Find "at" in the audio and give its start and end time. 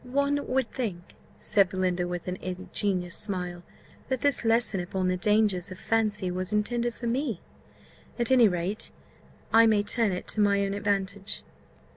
8.17-8.31